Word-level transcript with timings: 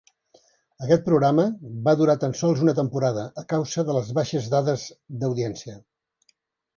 Aquest 0.85 1.03
programa 1.09 1.43
va 1.87 1.93
durar 1.99 2.15
tan 2.23 2.33
sols 2.39 2.63
una 2.67 2.73
temporada, 2.79 3.25
a 3.41 3.43
causa 3.53 3.83
de 3.91 3.97
les 3.99 4.09
baixes 4.21 4.49
dades 4.55 4.87
d'audiència. 5.25 5.77